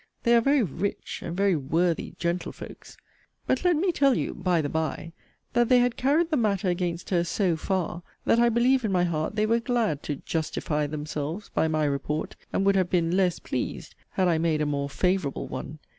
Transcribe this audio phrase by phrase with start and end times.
[0.23, 2.97] They are very 'rich' and 'very worthy' gentlefolks.
[3.45, 5.11] But let me tell you, 'by the by,'
[5.53, 9.03] that they had carried the matter against her 'so far,' that I believe in my
[9.03, 13.37] heart they were glad to 'justify themselves' by 'my report'; and would have been 'less
[13.37, 15.77] pleased,' had I made a 'more favourable one.'